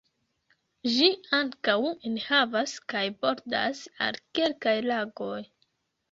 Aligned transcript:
Gi 0.93 1.09
ankaŭ 1.39 1.75
enhavas 2.09 2.73
kaj 2.93 3.03
bordas 3.25 3.83
al 4.05 4.17
kelkaj 4.39 4.75
lagoj. 4.87 5.39